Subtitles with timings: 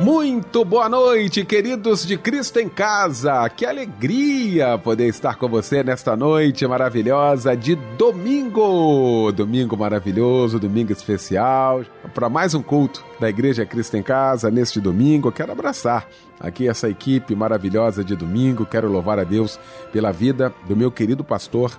[0.00, 3.46] Muito boa noite, queridos de Cristo em Casa.
[3.50, 9.30] Que alegria poder estar com você nesta noite maravilhosa de domingo.
[9.30, 11.84] Domingo maravilhoso, domingo especial.
[12.14, 16.08] Para mais um culto da Igreja Cristo em Casa neste domingo, quero abraçar
[16.40, 18.64] aqui essa equipe maravilhosa de domingo.
[18.64, 19.60] Quero louvar a Deus
[19.92, 21.78] pela vida do meu querido pastor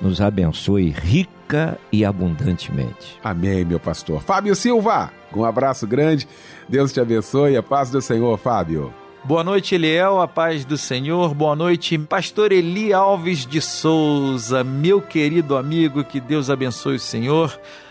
[0.00, 3.18] nos abençoe rica e abundantemente.
[3.22, 4.22] Amém, meu pastor.
[4.22, 6.28] Fábio Silva, um abraço grande.
[6.68, 7.56] Deus te abençoe.
[7.56, 8.92] A paz do Senhor, Fábio.
[9.24, 11.34] Boa noite, Eliel, a paz do Senhor.
[11.34, 17.60] Boa noite, pastor Eli Alves de Souza, meu querido amigo, que Deus abençoe o Senhor.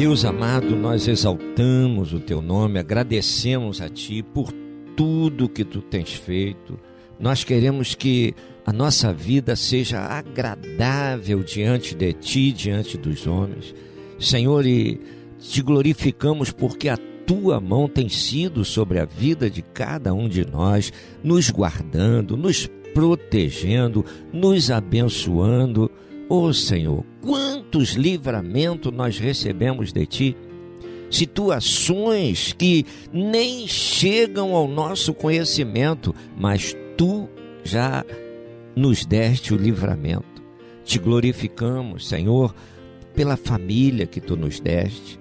[0.00, 4.50] Deus amado, nós exaltamos o teu nome, agradecemos a ti por
[4.96, 6.80] tudo que tu tens feito.
[7.18, 13.74] Nós queremos que a nossa vida seja agradável diante de ti, diante dos homens.
[14.18, 14.98] Senhor, e
[15.38, 16.96] te glorificamos porque a
[17.26, 20.90] tua mão tem sido sobre a vida de cada um de nós,
[21.22, 24.02] nos guardando, nos protegendo,
[24.32, 25.90] nos abençoando.
[26.26, 30.36] Oh Senhor, quantos livramentos nós recebemos de ti
[31.10, 37.28] situações que nem chegam ao nosso conhecimento, mas tu
[37.64, 38.04] já
[38.76, 40.42] nos deste o livramento.
[40.84, 42.54] Te glorificamos, Senhor,
[43.14, 45.18] pela família que tu nos deste,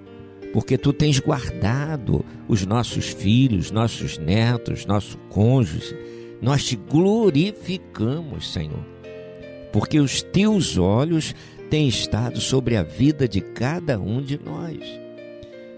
[0.54, 5.96] porque tu tens guardado os nossos filhos, nossos netos, nosso cônjuge.
[6.42, 8.86] Nós te glorificamos, Senhor,
[9.74, 11.36] porque os teus olhos
[11.70, 14.80] têm estado sobre a vida de cada um de nós.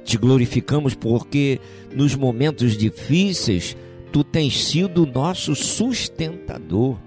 [0.04, 1.60] Te glorificamos porque
[1.94, 3.76] nos momentos difíceis
[4.12, 6.98] tu tens sido nosso sustentador.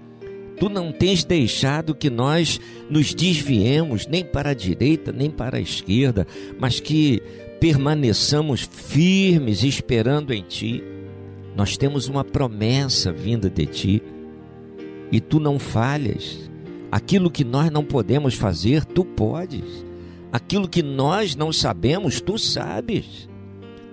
[0.57, 5.61] Tu não tens deixado que nós nos desviemos nem para a direita nem para a
[5.61, 6.25] esquerda,
[6.57, 7.21] mas que
[7.59, 10.83] permaneçamos firmes esperando em ti.
[11.55, 14.03] Nós temos uma promessa vinda de ti
[15.11, 16.49] e tu não falhas.
[16.95, 19.85] Aquilo que nós não podemos fazer, tu podes.
[20.31, 23.27] Aquilo que nós não sabemos, tu sabes.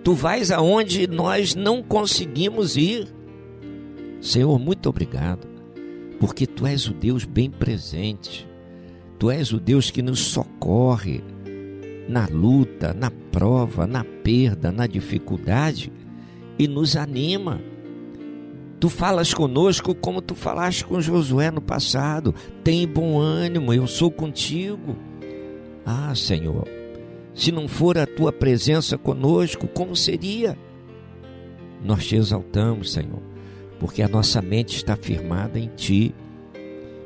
[0.05, 3.13] Tu vais aonde nós não conseguimos ir.
[4.21, 5.49] Senhor, muito obrigado,
[6.21, 8.49] porque tu és o Deus bem presente.
[9.19, 11.25] Tu és o Deus que nos socorre
[12.09, 15.93] na luta, na prova, na perda, na dificuldade
[16.57, 17.61] e nos anima.
[18.83, 22.35] Tu falas conosco como tu falaste com Josué no passado.
[22.65, 24.97] Tem bom ânimo, eu sou contigo.
[25.87, 26.67] Ah, Senhor,
[27.33, 30.59] se não for a tua presença conosco, como seria?
[31.85, 33.23] Nós te exaltamos, Senhor,
[33.79, 36.13] porque a nossa mente está firmada em ti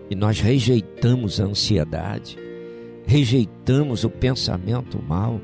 [0.08, 2.38] e nós rejeitamos a ansiedade,
[3.04, 5.42] rejeitamos o pensamento mal,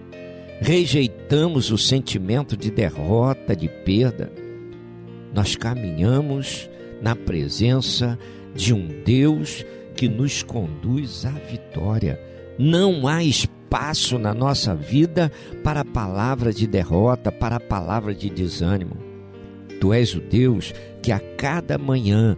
[0.62, 4.40] rejeitamos o sentimento de derrota, de perda.
[5.32, 6.68] Nós caminhamos
[7.00, 8.18] na presença
[8.54, 9.64] de um Deus
[9.96, 12.18] que nos conduz à vitória
[12.58, 15.32] não há espaço na nossa vida
[15.64, 18.96] para a palavra de derrota, para a palavra de desânimo.
[19.80, 22.36] Tu és o Deus que a cada manhã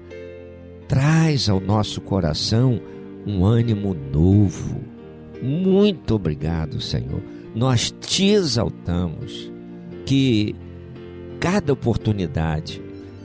[0.88, 2.80] traz ao nosso coração
[3.26, 4.80] um ânimo novo.
[5.42, 7.22] Muito obrigado, Senhor.
[7.54, 9.52] Nós te exaltamos.
[10.06, 10.54] Que
[11.44, 12.80] cada oportunidade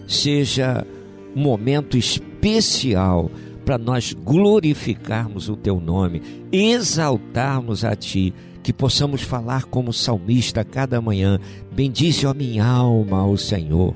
[0.05, 0.85] seja
[1.33, 3.31] um momento especial
[3.63, 6.21] para nós glorificarmos o teu nome,
[6.51, 11.39] exaltarmos a ti, que possamos falar como salmista cada manhã:
[11.71, 13.95] Bendize, a minha alma, ao Senhor,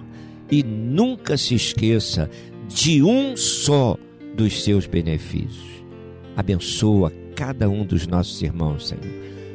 [0.50, 2.30] e nunca se esqueça
[2.70, 3.98] de um só
[4.38, 5.84] dos seus benefícios.
[6.38, 9.04] Abençoa cada um dos nossos irmãos, Senhor.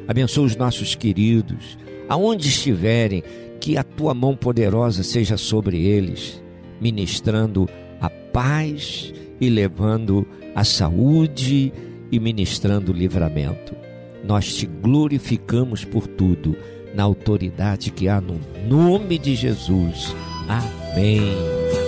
[0.07, 1.75] Abençoa os nossos queridos,
[2.07, 3.23] aonde estiverem,
[3.59, 6.41] que a tua mão poderosa seja sobre eles,
[6.79, 7.67] ministrando
[7.99, 10.25] a paz e levando
[10.55, 11.71] a saúde
[12.11, 13.75] e ministrando o livramento.
[14.23, 16.55] Nós te glorificamos por tudo,
[16.93, 20.15] na autoridade que há no nome de Jesus.
[20.47, 21.78] Amém.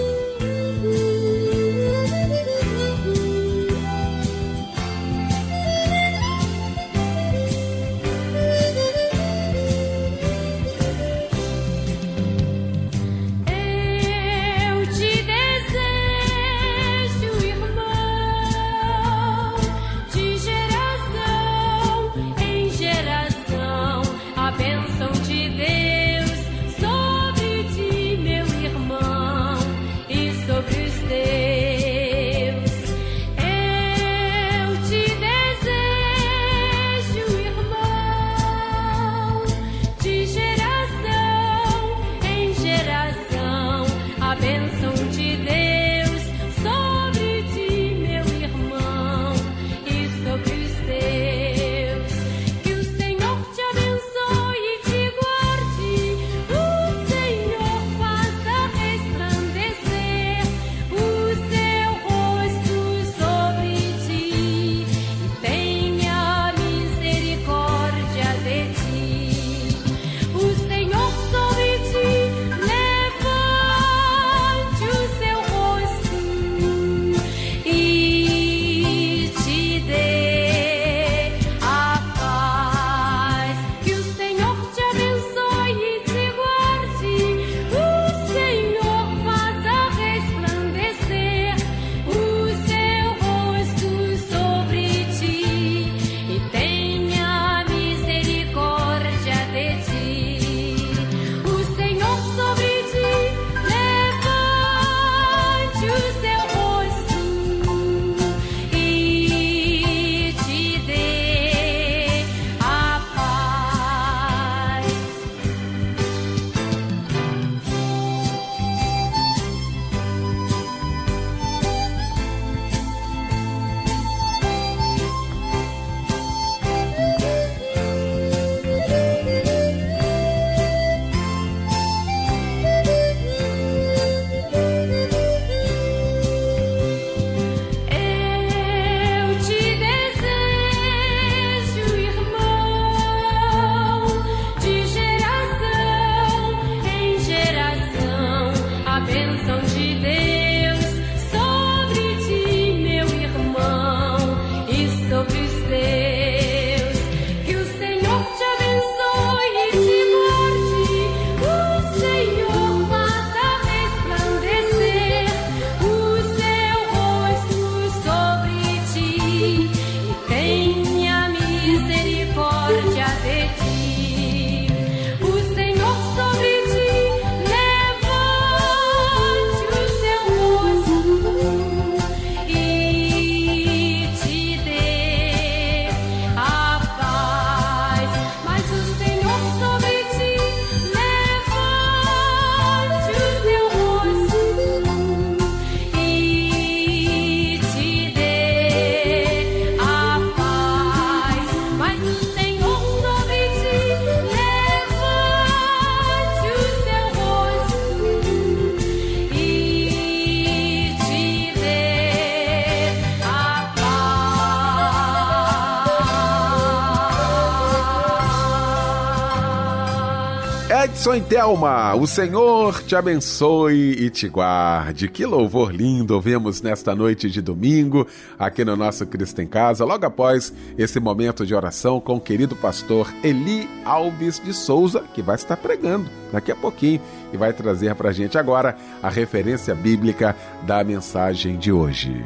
[221.02, 225.08] Edson e Thelma, o Senhor te abençoe e te guarde.
[225.08, 228.06] Que louvor lindo ouvimos nesta noite de domingo,
[228.38, 232.56] aqui no nosso Cristo em Casa, logo após esse momento de oração com o querido
[232.56, 237.02] pastor Eli Alves de Souza, que vai estar pregando daqui a pouquinho
[237.34, 240.36] e vai trazer para a gente agora a referência bíblica
[240.68, 242.24] da mensagem de hoje.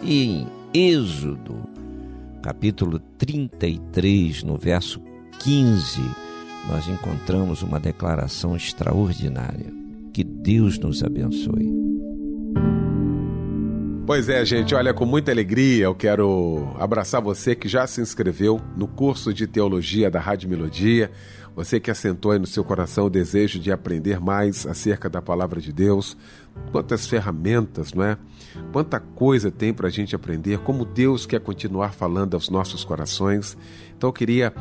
[0.00, 1.64] Em Êxodo,
[2.40, 5.02] capítulo 33, no verso
[5.40, 6.23] 15
[6.68, 9.72] nós encontramos uma declaração extraordinária.
[10.12, 11.84] Que Deus nos abençoe.
[14.06, 18.60] Pois é, gente, olha, com muita alegria eu quero abraçar você que já se inscreveu
[18.76, 21.10] no curso de teologia da Rádio Melodia,
[21.56, 25.58] você que assentou aí no seu coração o desejo de aprender mais acerca da palavra
[25.58, 26.16] de Deus,
[26.70, 28.18] quantas ferramentas, não é?
[28.72, 33.56] Quanta coisa tem para a gente aprender, como Deus quer continuar falando aos nossos corações.
[34.04, 34.52] Então eu queria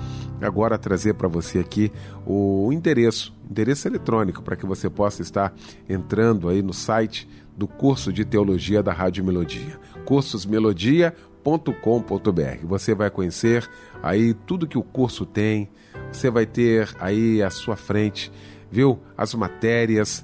[0.41, 1.91] agora trazer para você aqui
[2.25, 5.53] o endereço, endereço eletrônico, para que você possa estar
[5.89, 12.63] entrando aí no site do curso de teologia da Rádio Melodia, cursosmelodia.com.br.
[12.63, 13.69] Você vai conhecer
[14.01, 15.69] aí tudo que o curso tem,
[16.09, 18.31] você vai ter aí à sua frente,
[18.71, 20.23] viu, as matérias,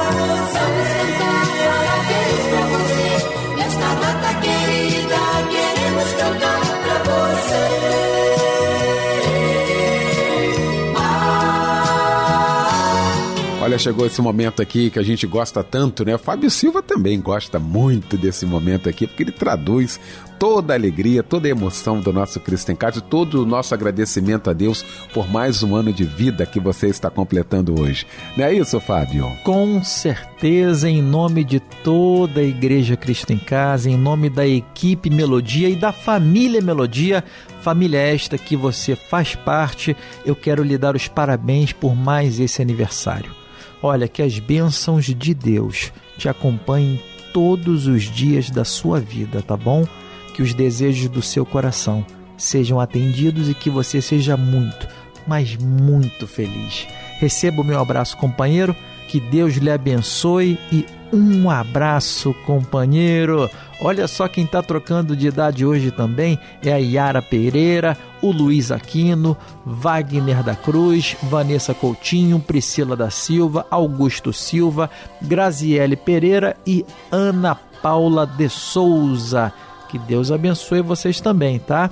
[13.71, 16.13] Olha, chegou esse momento aqui que a gente gosta tanto, né?
[16.13, 19.97] O Fábio Silva também gosta muito desse momento aqui, porque ele traduz
[20.37, 24.49] toda a alegria, toda a emoção do nosso Cristo em Casa, todo o nosso agradecimento
[24.49, 28.05] a Deus por mais um ano de vida que você está completando hoje.
[28.35, 29.31] Não é isso, Fábio?
[29.45, 35.09] Com certeza, em nome de toda a Igreja Cristo em Casa, em nome da equipe
[35.09, 37.23] Melodia e da família Melodia,
[37.61, 42.61] família esta que você faz parte, eu quero lhe dar os parabéns por mais esse
[42.61, 43.39] aniversário.
[43.81, 47.01] Olha, que as bênçãos de Deus te acompanhem
[47.33, 49.85] todos os dias da sua vida, tá bom?
[50.31, 52.05] que os desejos do seu coração
[52.37, 54.87] sejam atendidos e que você seja muito,
[55.27, 56.87] mas muito feliz.
[57.19, 58.75] Receba o meu abraço, companheiro.
[59.07, 63.49] Que Deus lhe abençoe e um abraço, companheiro.
[63.83, 68.71] Olha só quem está trocando de idade hoje também é a Yara Pereira, o Luiz
[68.71, 69.35] Aquino,
[69.65, 74.87] Wagner da Cruz, Vanessa Coutinho, Priscila da Silva, Augusto Silva,
[75.19, 79.51] Graziele Pereira e Ana Paula de Souza.
[79.89, 81.89] Que Deus abençoe vocês também, tá?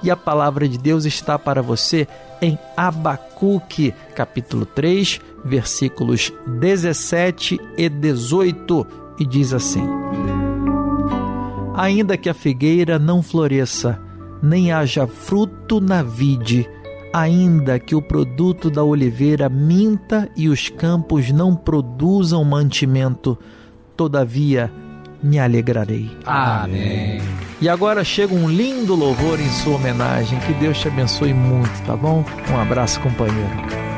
[0.00, 2.06] E a palavra de Deus está para você
[2.40, 8.86] em Abacuque, capítulo 3, versículos 17 e 18,
[9.18, 9.86] e diz assim:
[11.74, 13.98] Ainda que a figueira não floresça,
[14.42, 16.68] nem haja fruto na vide,
[17.12, 23.38] ainda que o produto da oliveira minta e os campos não produzam mantimento,
[23.96, 24.70] todavia
[25.22, 26.10] me alegrarei.
[26.26, 27.20] Amém.
[27.60, 30.38] E agora chega um lindo louvor em sua homenagem.
[30.40, 32.24] Que Deus te abençoe muito, tá bom?
[32.50, 33.91] Um abraço, companheiro.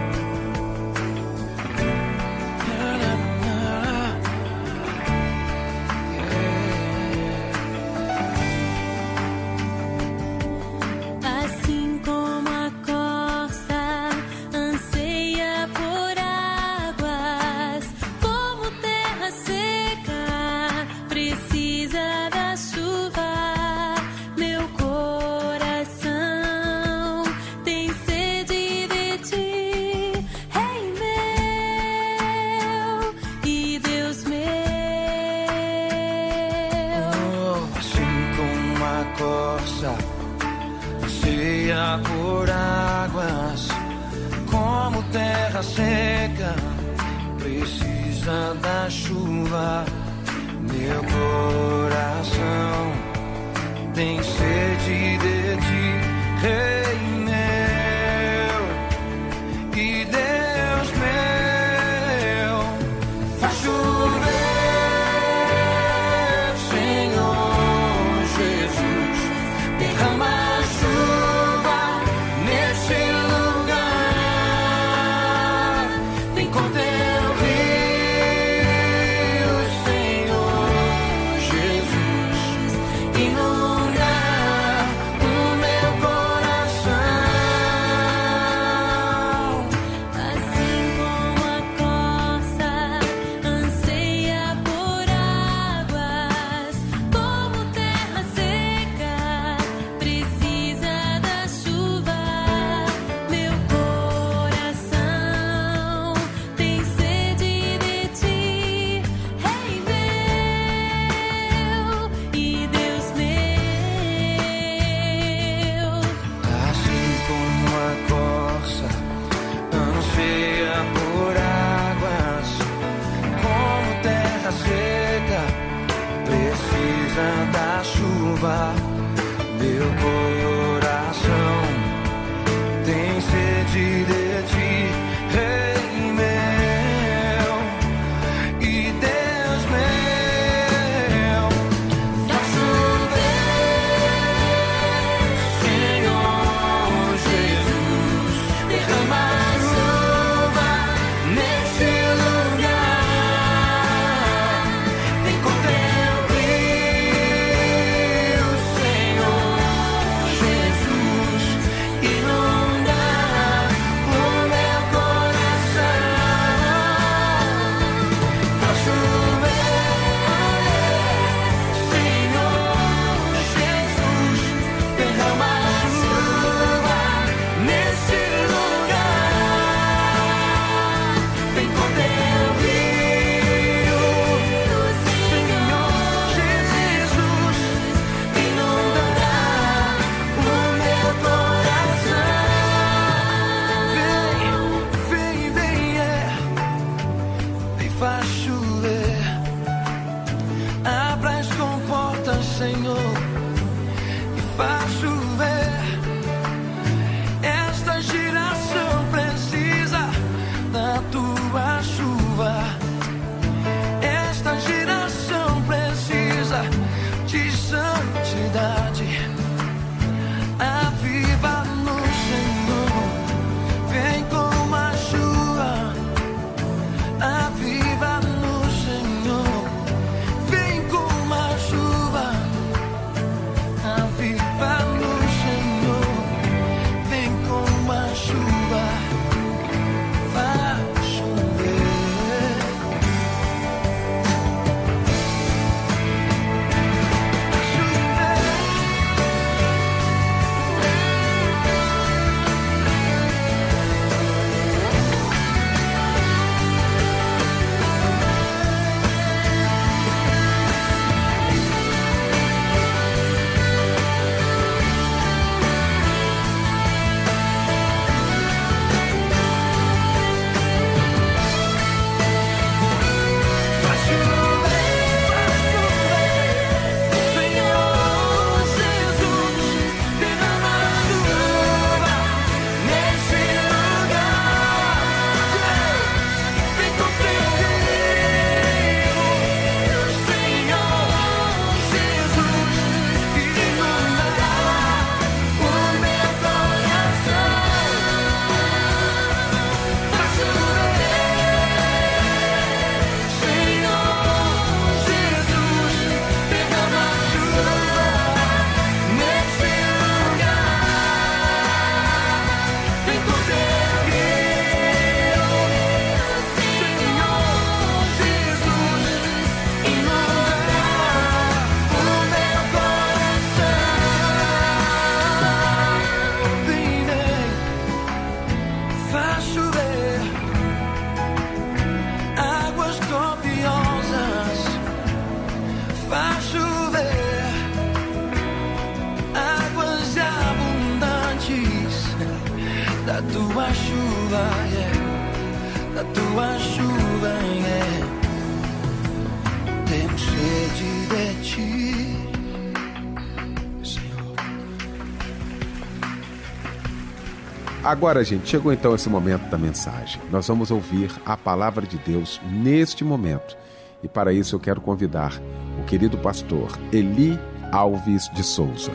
[357.84, 360.18] Agora, gente, chegou então esse momento da mensagem.
[360.30, 363.58] Nós vamos ouvir a palavra de Deus neste momento.
[364.02, 365.38] E para isso eu quero convidar
[365.78, 367.38] o querido pastor Eli
[367.70, 368.90] Alves de Souza.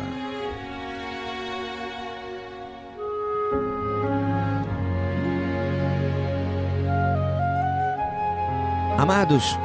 [8.97, 9.55] Amados,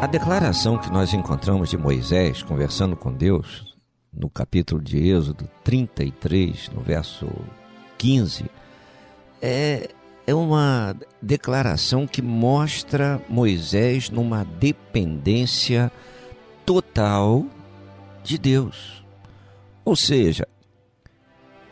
[0.00, 3.76] a declaração que nós encontramos de Moisés conversando com Deus,
[4.10, 7.28] no capítulo de Êxodo 33, no verso
[8.04, 8.44] 15,
[9.40, 9.88] é,
[10.26, 15.90] é uma declaração que mostra Moisés numa dependência
[16.66, 17.46] total
[18.22, 19.02] de Deus.
[19.86, 20.46] Ou seja,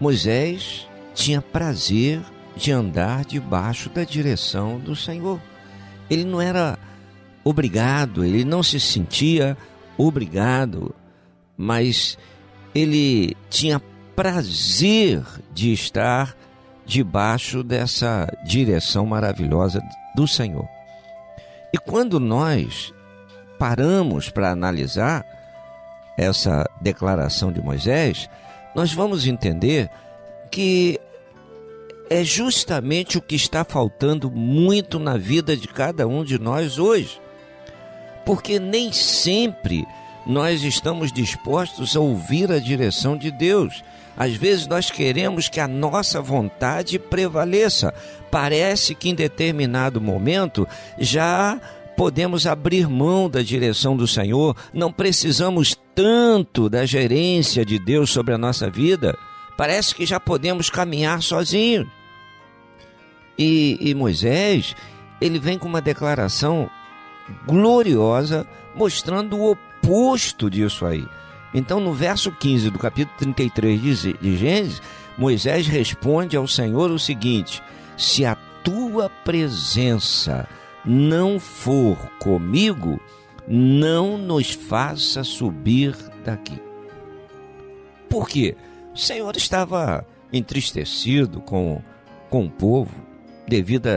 [0.01, 2.23] Moisés tinha prazer
[2.57, 5.39] de andar debaixo da direção do Senhor.
[6.09, 6.79] Ele não era
[7.45, 9.55] obrigado, ele não se sentia
[9.99, 10.95] obrigado,
[11.59, 12.17] mas
[12.75, 13.79] ele tinha
[14.15, 15.23] prazer
[15.53, 16.37] de estar
[16.85, 19.83] debaixo dessa direção maravilhosa
[20.15, 20.69] do Senhor.
[21.73, 22.93] E quando nós
[23.59, 25.25] paramos para analisar
[26.19, 28.29] essa declaração de Moisés,
[28.75, 29.91] nós vamos entender
[30.51, 31.01] que
[32.11, 37.19] é justamente o que está faltando muito na vida de cada um de nós hoje.
[38.27, 39.87] Porque nem sempre
[40.27, 43.83] nós estamos dispostos a ouvir a direção de Deus.
[44.17, 47.95] Às vezes nós queremos que a nossa vontade prevaleça.
[48.31, 50.67] Parece que em determinado momento
[50.99, 51.61] já
[51.97, 58.35] podemos abrir mão da direção do Senhor, não precisamos tanto da gerência de Deus sobre
[58.35, 59.17] a nossa vida.
[59.57, 61.87] Parece que já podemos caminhar sozinhos.
[63.39, 64.75] E, e Moisés,
[65.21, 66.69] ele vem com uma declaração
[67.47, 71.07] gloriosa, mostrando o oposto disso aí.
[71.55, 73.81] Então, no verso 15 do capítulo 33
[74.21, 74.81] de Gênesis,
[75.19, 77.63] Moisés responde ao Senhor o seguinte:
[77.97, 78.35] Se a
[78.65, 80.49] tua presença
[80.85, 83.01] não for comigo,
[83.47, 86.61] não nos faça subir daqui.
[88.09, 88.57] Por quê?
[88.95, 91.83] O Senhor estava entristecido com,
[92.31, 92.95] com o povo
[93.47, 93.89] devido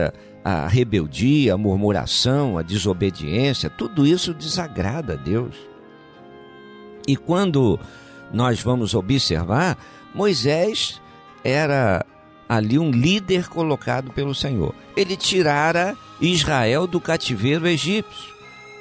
[0.44, 5.56] à rebeldia, à murmuração, à desobediência, tudo isso desagrada a Deus.
[7.06, 7.78] E quando
[8.32, 9.78] nós vamos observar,
[10.14, 11.00] Moisés
[11.44, 12.04] era
[12.48, 14.74] ali um líder colocado pelo Senhor.
[14.96, 18.34] Ele tirara Israel do cativeiro egípcio.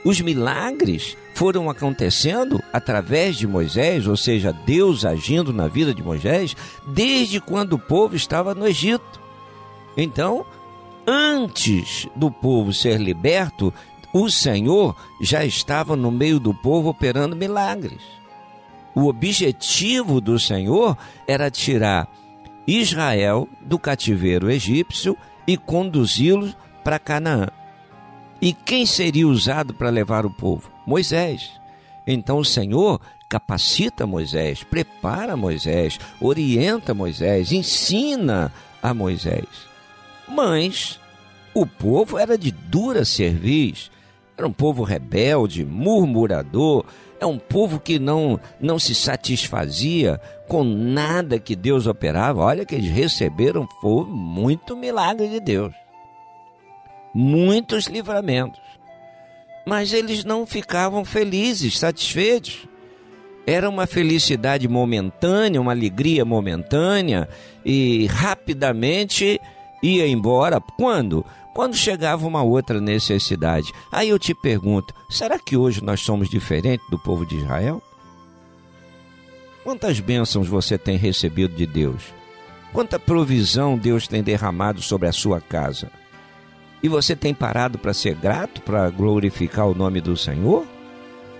[0.03, 6.55] Os milagres foram acontecendo através de Moisés, ou seja, Deus agindo na vida de Moisés,
[6.87, 9.19] desde quando o povo estava no Egito.
[9.97, 10.45] Então,
[11.05, 13.73] antes do povo ser liberto,
[14.17, 18.01] o Senhor já estava no meio do povo operando milagres.
[18.95, 20.97] O objetivo do Senhor
[21.27, 22.07] era tirar
[22.65, 27.49] Israel do cativeiro egípcio e conduzi-los para Canaã.
[28.41, 30.71] E quem seria usado para levar o povo?
[30.87, 31.51] Moisés.
[32.07, 38.49] Então o Senhor capacita Moisés, prepara Moisés, orienta Moisés, ensina
[38.81, 39.43] a Moisés.
[40.25, 41.01] Mas
[41.53, 43.91] o povo era de dura cerviz,
[44.37, 46.85] era um povo rebelde, murmurador,
[47.19, 52.41] é um povo que não, não se satisfazia com nada que Deus operava.
[52.41, 55.73] Olha que eles receberam foi muito milagre de Deus.
[57.13, 58.59] Muitos livramentos.
[59.65, 62.67] Mas eles não ficavam felizes, satisfeitos.
[63.47, 67.29] Era uma felicidade momentânea, uma alegria momentânea
[67.63, 69.39] e rapidamente
[69.81, 70.59] ia embora.
[70.59, 71.25] Quando?
[71.55, 73.71] Quando chegava uma outra necessidade.
[73.89, 77.81] Aí eu te pergunto: será que hoje nós somos diferentes do povo de Israel?
[79.63, 82.13] Quantas bênçãos você tem recebido de Deus?
[82.73, 85.89] Quanta provisão Deus tem derramado sobre a sua casa?
[86.83, 90.65] E você tem parado para ser grato, para glorificar o nome do Senhor?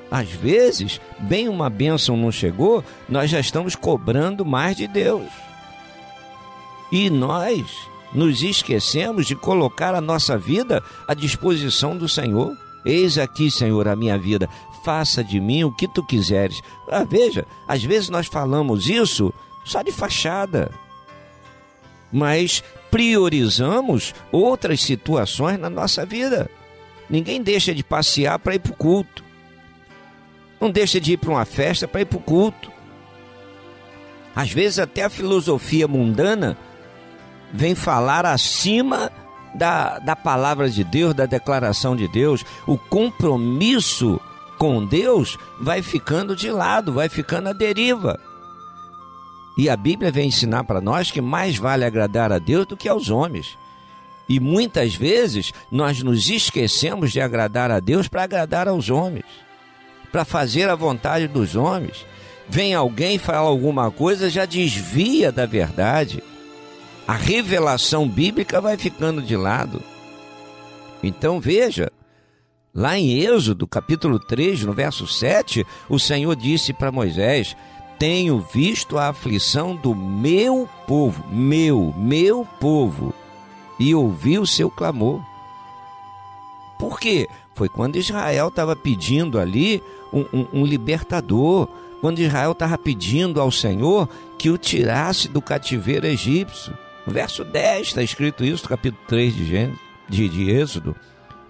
[0.10, 5.28] Às vezes, bem uma bênção não chegou, nós já estamos cobrando mais de Deus.
[6.90, 12.58] E nós nos esquecemos de colocar a nossa vida à disposição do Senhor.
[12.86, 14.50] Eis aqui, Senhor, a minha vida,
[14.84, 16.62] faça de mim o que tu quiseres.
[16.90, 19.34] Ah, veja, às vezes nós falamos isso
[19.66, 20.72] só de fachada,
[22.12, 26.50] mas priorizamos outras situações na nossa vida.
[27.10, 29.24] Ninguém deixa de passear para ir para o culto,
[30.62, 32.72] não deixa de ir para uma festa para ir para o culto.
[34.36, 36.58] Às vezes, até a filosofia mundana
[37.54, 39.12] vem falar acima
[39.56, 42.44] da, da palavra de Deus, da declaração de Deus.
[42.68, 44.20] O compromisso
[44.58, 48.20] com Deus vai ficando de lado, vai ficando à deriva.
[49.58, 52.90] E a Bíblia vem ensinar para nós que mais vale agradar a Deus do que
[52.90, 53.58] aos homens.
[54.28, 59.26] E muitas vezes nós nos esquecemos de agradar a Deus para agradar aos homens,
[60.12, 62.06] para fazer a vontade dos homens.
[62.50, 66.22] Vem alguém falar alguma coisa, já desvia da verdade
[67.08, 69.82] a revelação bíblica vai ficando de lado.
[71.04, 71.92] Então veja,
[72.74, 77.56] lá em Êxodo, capítulo 3, no verso 7, o Senhor disse para Moisés:
[78.00, 83.14] Tenho visto a aflição do meu povo, meu, meu povo,
[83.80, 85.22] e ouvi o seu clamor.
[86.80, 87.28] Por quê?
[87.54, 91.70] Foi quando Israel estava pedindo ali um, um, um libertador,
[92.02, 96.85] quando Israel estava pedindo ao Senhor que o tirasse do cativeiro egípcio.
[97.06, 100.96] No verso 10 está escrito isso, capítulo 3 de, Gênesis, de, de Êxodo.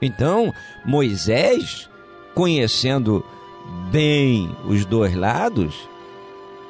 [0.01, 0.53] Então,
[0.85, 1.89] Moisés,
[2.33, 3.25] conhecendo
[3.89, 5.87] bem os dois lados,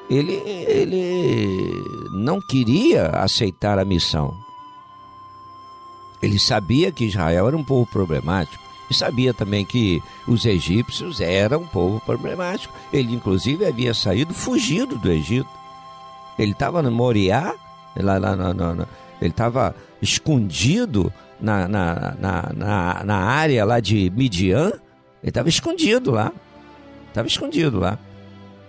[0.09, 4.33] ele, ele não queria aceitar a missão.
[6.21, 11.61] Ele sabia que Israel era um povo problemático e sabia também que os egípcios eram
[11.61, 12.73] um povo problemático.
[12.93, 15.49] Ele, inclusive, havia saído fugido do Egito.
[16.37, 17.55] Ele estava no Moriá
[18.03, 18.87] lá, lá,
[19.21, 24.71] Ele estava escondido na, na, na, na, na área lá de Midian.
[25.21, 26.31] Ele estava escondido lá.
[27.07, 27.97] Estava escondido lá.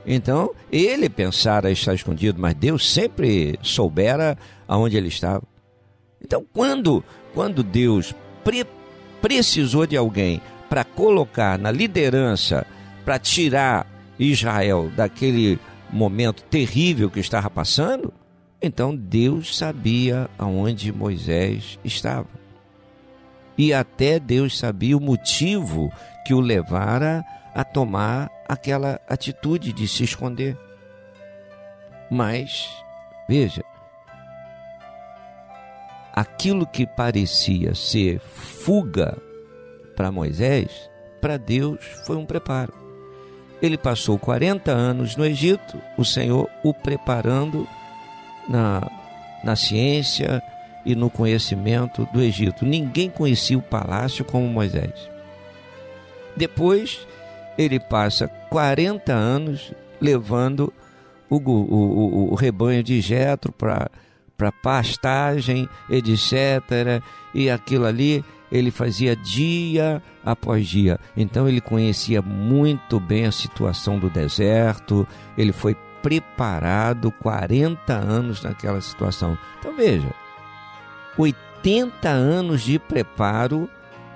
[0.06, 5.42] Então, ele pensara estar escondido, mas Deus sempre soubera aonde ele estava.
[6.22, 7.02] Então, quando,
[7.34, 8.64] quando Deus pre
[9.20, 12.64] precisou de alguém para colocar na liderança,
[13.04, 13.86] para tirar
[14.18, 15.58] Israel daquele
[15.90, 18.12] momento terrível que estava passando,
[18.60, 22.28] então Deus sabia aonde Moisés estava.
[23.56, 25.90] E até Deus sabia o motivo
[26.26, 30.58] que o levara a tomar aquela atitude de se esconder.
[32.10, 32.68] Mas,
[33.28, 33.64] veja,
[36.12, 39.16] aquilo que parecia ser fuga
[39.96, 40.90] para Moisés,
[41.20, 42.74] para Deus foi um preparo.
[43.60, 47.66] Ele passou 40 anos no Egito, o Senhor o preparando
[48.48, 48.88] na,
[49.42, 50.42] na ciência
[50.84, 52.64] e no conhecimento do Egito.
[52.64, 55.10] Ninguém conhecia o palácio como Moisés.
[56.36, 57.06] Depois,
[57.58, 60.72] ele passa 40 anos levando
[61.28, 67.02] o, o, o, o rebanho de Jetro para pastagem, etc.
[67.34, 71.00] E aquilo ali ele fazia dia após dia.
[71.16, 75.06] Então ele conhecia muito bem a situação do deserto,
[75.36, 75.76] ele foi
[76.06, 79.36] preparado 40 anos naquela situação.
[79.58, 80.14] Então veja,
[81.18, 83.68] 80 anos de preparo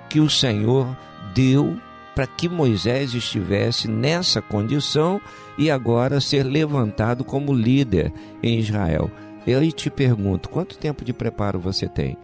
[0.07, 0.95] que o Senhor
[1.35, 1.77] deu
[2.15, 5.19] para que Moisés estivesse nessa condição
[5.57, 9.11] e agora ser levantado como líder em Israel.
[9.45, 12.17] Eu te pergunto, quanto tempo de preparo você tem?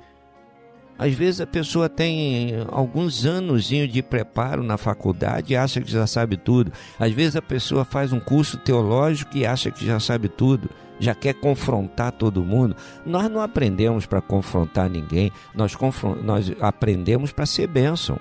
[0.97, 6.07] Às vezes a pessoa tem alguns anos de preparo na faculdade e acha que já
[6.07, 6.71] sabe tudo.
[6.99, 11.13] Às vezes a pessoa faz um curso teológico e acha que já sabe tudo, já
[11.13, 12.75] quer confrontar todo mundo.
[13.05, 15.77] Nós não aprendemos para confrontar ninguém, nós,
[16.23, 18.19] nós aprendemos para ser bênção,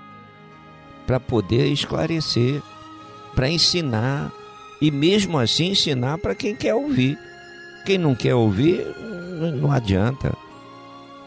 [1.06, 2.60] para poder esclarecer,
[3.34, 4.30] para ensinar
[4.82, 7.18] e mesmo assim ensinar para quem quer ouvir.
[7.86, 8.84] Quem não quer ouvir,
[9.60, 10.36] não adianta.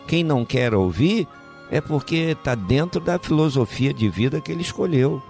[0.08, 1.28] Quem não quer ouvir
[1.72, 5.22] é porque está dentro da filosofia de vida que ele escolheu.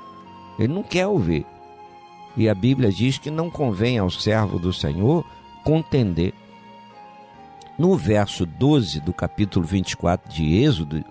[0.57, 1.45] Ele não quer ouvir.
[2.35, 5.25] E a Bíblia diz que não convém ao servo do Senhor
[5.63, 6.33] contender.
[7.77, 11.03] No verso 12 do capítulo 24 de Êxodo,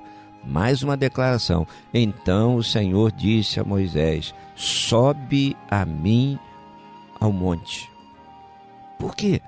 [0.44, 1.66] mais uma declaração.
[1.92, 6.38] Então o Senhor disse a Moisés: Sobe a mim
[7.20, 7.90] ao monte.
[8.98, 9.40] Por quê?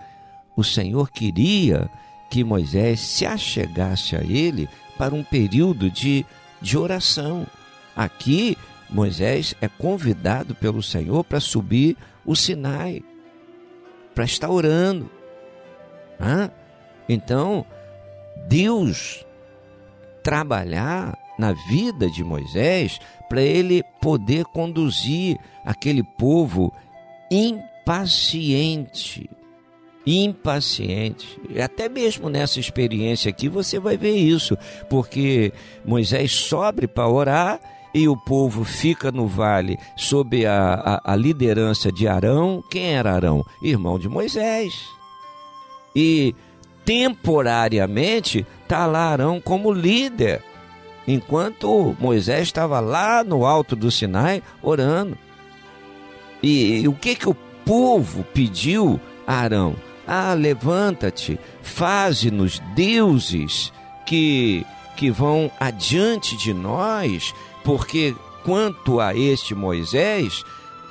[0.61, 1.90] o Senhor queria
[2.29, 4.69] que Moisés se achegasse a ele
[5.01, 6.27] para um período de,
[6.61, 7.47] de oração.
[7.97, 8.59] Aqui,
[8.91, 13.03] Moisés é convidado pelo Senhor para subir o Sinai,
[14.15, 15.11] para estar orando.
[16.21, 16.51] Hã?
[17.09, 17.65] Então,
[18.47, 19.25] Deus
[20.23, 26.75] trabalhar na vida de Moisés para ele poder conduzir aquele povo
[27.31, 29.31] impaciente
[30.07, 31.41] impaciente.
[31.63, 34.57] Até mesmo nessa experiência aqui você vai ver isso,
[34.89, 35.53] porque
[35.85, 37.61] Moisés sobe para orar
[37.93, 42.63] e o povo fica no vale sob a, a, a, liderança de Arão.
[42.71, 43.45] Quem era Arão?
[43.63, 44.73] Irmão de Moisés.
[45.95, 46.35] E
[46.85, 50.43] temporariamente está lá Arão como líder,
[51.07, 55.19] enquanto Moisés estava lá no alto do Sinai orando.
[56.43, 59.75] E, e o que, que o povo pediu a Arão?
[60.07, 63.73] Ah, levanta-te, faze-nos deuses
[64.07, 70.43] que, que vão adiante de nós, porque quanto a este Moisés,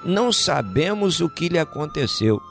[0.03, 2.41] não sabemos o que lhe aconteceu.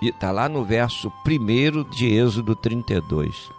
[0.00, 3.50] E está lá no verso 1 de Êxodo 32.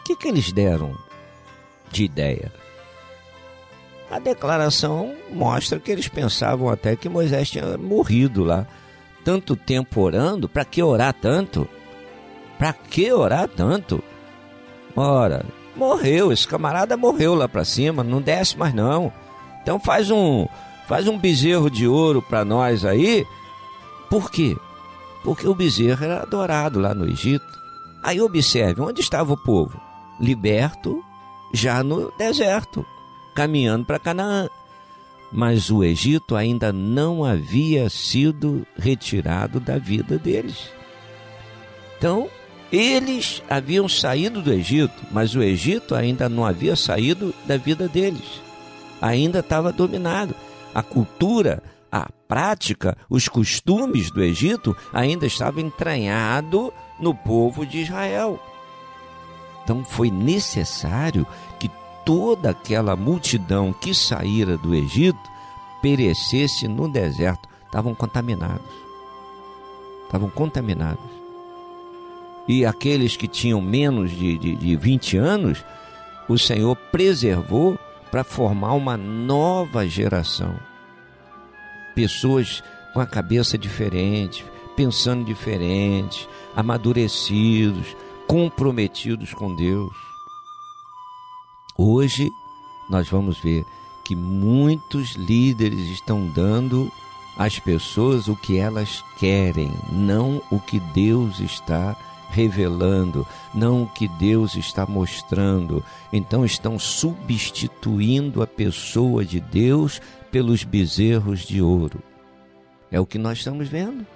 [0.00, 0.96] O que, que eles deram
[1.90, 2.52] de ideia?
[4.10, 8.66] A declaração mostra que eles pensavam até que Moisés tinha morrido lá
[9.26, 10.48] tanto tempo orando?
[10.48, 11.68] Para que orar tanto?
[12.56, 14.00] Para que orar tanto?
[14.94, 19.12] Ora, morreu, esse camarada morreu lá para cima, não desce mais não.
[19.60, 20.46] Então faz um
[20.86, 23.26] faz um bezerro de ouro para nós aí.
[24.08, 24.56] Por quê?
[25.24, 27.44] Porque o bezerro era adorado lá no Egito.
[28.04, 29.80] Aí observe, onde estava o povo?
[30.20, 31.02] Liberto
[31.52, 32.86] já no deserto,
[33.34, 34.48] caminhando para Canaã
[35.32, 40.70] mas o Egito ainda não havia sido retirado da vida deles.
[41.98, 42.28] Então,
[42.70, 48.40] eles haviam saído do Egito, mas o Egito ainda não havia saído da vida deles.
[49.00, 50.34] Ainda estava dominado.
[50.74, 58.40] A cultura, a prática, os costumes do Egito ainda estavam entranhados no povo de Israel.
[59.62, 61.26] Então foi necessário
[62.06, 65.18] toda aquela multidão que saíra do Egito
[65.82, 67.48] perecesse no deserto.
[67.66, 68.72] Estavam contaminados.
[70.04, 71.04] Estavam contaminados.
[72.46, 75.64] E aqueles que tinham menos de, de, de 20 anos,
[76.28, 77.76] o Senhor preservou
[78.08, 80.54] para formar uma nova geração.
[81.92, 82.62] Pessoas
[82.94, 84.44] com a cabeça diferente,
[84.76, 87.96] pensando diferente, amadurecidos,
[88.28, 90.05] comprometidos com Deus.
[91.78, 92.32] Hoje
[92.88, 93.64] nós vamos ver
[94.04, 96.90] que muitos líderes estão dando
[97.36, 101.96] às pessoas o que elas querem, não o que Deus está
[102.30, 105.84] revelando, não o que Deus está mostrando.
[106.12, 112.00] Então estão substituindo a pessoa de Deus pelos bezerros de ouro.
[112.90, 114.06] É o que nós estamos vendo.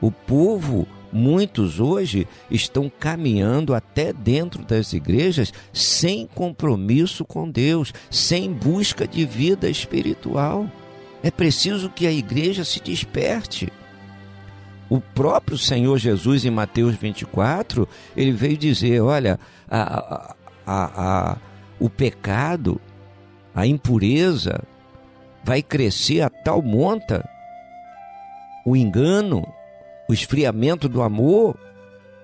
[0.00, 8.52] O povo, muitos hoje, estão caminhando até dentro das igrejas sem compromisso com Deus, sem
[8.52, 10.68] busca de vida espiritual.
[11.22, 13.72] É preciso que a igreja se desperte.
[14.90, 19.38] O próprio Senhor Jesus, em Mateus 24, ele veio dizer: olha,
[19.70, 20.34] a,
[20.66, 21.36] a, a,
[21.78, 22.80] o pecado,
[23.54, 24.62] a impureza,
[25.44, 27.26] vai crescer a tal monta,
[28.66, 29.46] o engano,
[30.14, 31.56] o esfriamento do amor,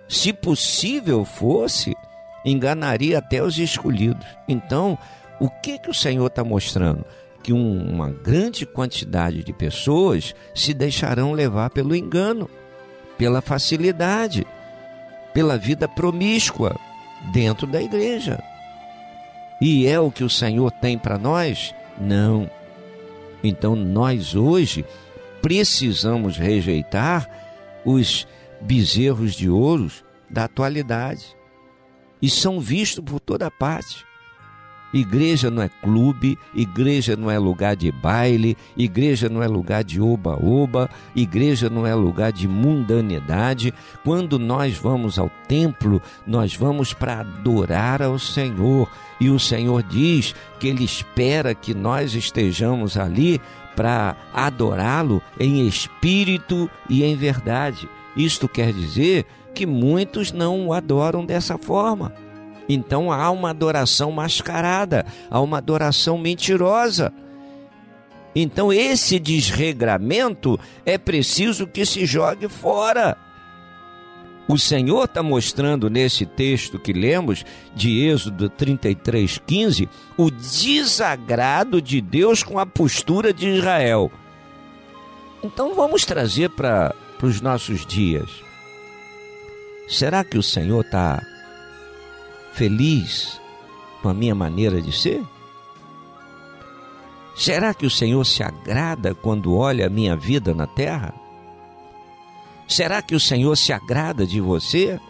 [0.09, 1.97] se possível fosse,
[2.45, 4.25] enganaria até os escolhidos.
[4.47, 4.97] Então,
[5.41, 7.05] o que que o Senhor está mostrando?
[7.43, 12.49] Que um- uma grande quantidade de pessoas se deixarão levar pelo engano,
[13.19, 14.47] pela facilidade,
[15.35, 16.77] pela vida promíscua
[17.33, 18.41] dentro da igreja.
[19.61, 21.75] E é o que o Senhor tem para nós?
[22.01, 22.49] Não.
[23.43, 24.85] Então nós hoje
[25.43, 27.29] precisamos rejeitar
[27.85, 28.27] os
[28.61, 29.91] bezerros de ouro
[30.29, 31.37] da atualidade.
[32.21, 34.05] E são vistos por toda parte.
[34.93, 40.01] Igreja não é clube, igreja não é lugar de baile, igreja não é lugar de
[40.01, 43.73] oba-oba, igreja não é lugar de mundanidade.
[44.05, 48.91] Quando nós vamos ao templo, nós vamos para adorar ao Senhor.
[49.21, 53.41] E o Senhor diz que Ele espera que nós estejamos ali
[53.81, 57.89] para adorá-lo em espírito e em verdade.
[58.15, 62.13] Isto quer dizer que muitos não o adoram dessa forma.
[62.69, 67.11] Então há uma adoração mascarada, há uma adoração mentirosa.
[68.37, 73.17] Então esse desregramento é preciso que se jogue fora.
[74.51, 82.01] O Senhor está mostrando nesse texto que lemos, de Êxodo 33, 15, o desagrado de
[82.01, 84.11] Deus com a postura de Israel.
[85.41, 88.29] Então vamos trazer para os nossos dias.
[89.89, 91.25] Será que o Senhor está
[92.53, 93.41] feliz
[94.03, 95.23] com a minha maneira de ser?
[97.37, 101.20] Será que o Senhor se agrada quando olha a minha vida na terra?
[102.71, 105.01] Será que o Senhor se agrada de você?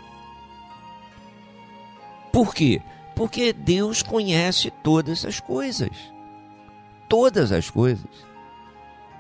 [2.33, 2.81] Por quê?
[3.15, 5.91] Porque Deus conhece todas as coisas.
[7.07, 8.09] Todas as coisas.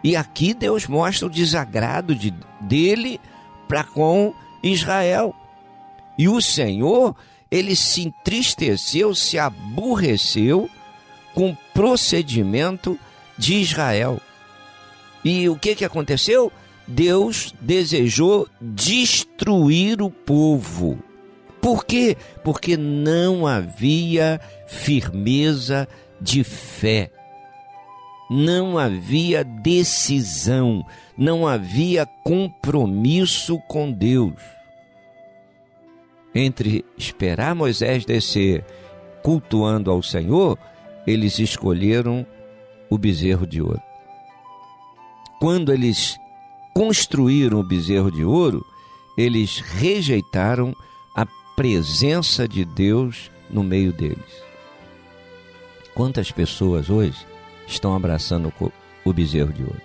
[0.03, 3.21] E aqui Deus mostra o desagrado de, dele
[3.69, 5.35] para com Israel.
[6.17, 7.15] E o Senhor,
[7.51, 10.71] ele se entristeceu, se aborreceu
[11.35, 12.99] com o procedimento
[13.37, 14.19] de Israel.
[15.23, 16.51] E o que, que aconteceu?
[16.91, 20.99] Deus desejou destruir o povo.
[21.61, 22.17] Por quê?
[22.43, 25.87] Porque não havia firmeza
[26.21, 27.11] de fé,
[28.29, 30.85] não havia decisão,
[31.17, 34.35] não havia compromisso com Deus.
[36.35, 38.65] Entre esperar Moisés descer
[39.23, 40.59] cultuando ao Senhor,
[41.07, 42.27] eles escolheram
[42.89, 43.83] o bezerro de ouro.
[45.39, 46.19] Quando eles
[46.75, 48.65] construíram o bezerro de ouro,
[49.17, 50.75] eles rejeitaram
[51.15, 54.43] a presença de Deus no meio deles.
[55.95, 57.27] Quantas pessoas hoje
[57.67, 58.53] estão abraçando
[59.05, 59.81] o bezerro de ouro?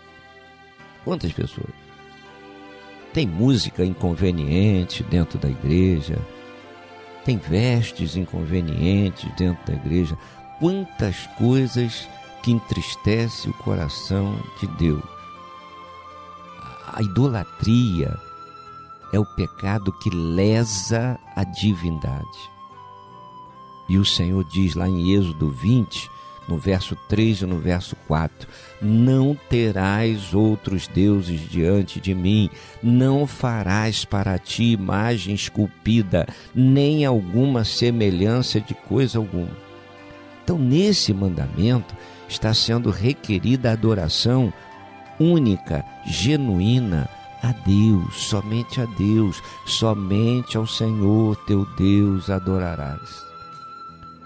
[1.04, 1.74] Quantas pessoas?
[3.14, 6.18] Tem música inconveniente dentro da igreja,
[7.24, 10.18] tem vestes inconvenientes dentro da igreja.
[10.60, 12.08] Quantas coisas
[12.46, 15.15] que entristecem o coração de Deus.
[16.96, 18.18] A idolatria
[19.12, 22.50] é o pecado que lesa a divindade.
[23.90, 26.10] E o Senhor diz lá em Êxodo 20,
[26.48, 28.48] no verso 3 e no verso 4.
[28.82, 32.50] Não terás outros deuses diante de mim,
[32.82, 36.26] não farás para ti imagem esculpida,
[36.56, 39.52] nem alguma semelhança de coisa alguma.
[40.46, 41.94] Então, nesse mandamento
[42.30, 44.54] está sendo requerida a adoração
[45.20, 47.10] única, genuína
[47.42, 53.24] a Deus, somente a Deus, somente ao Senhor teu Deus adorarás.